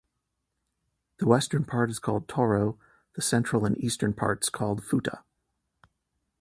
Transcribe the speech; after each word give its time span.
The 1.19 1.27
western 1.27 1.63
part 1.63 1.91
is 1.91 1.99
called 1.99 2.27
Toro, 2.27 2.79
the 3.13 3.21
central 3.21 3.65
and 3.67 3.77
eastern 3.77 4.13
parts 4.15 4.49
called 4.49 4.81
Futa. 4.81 5.19